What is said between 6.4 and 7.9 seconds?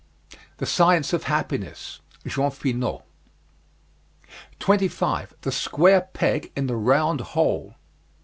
IN THE ROUND HOLE.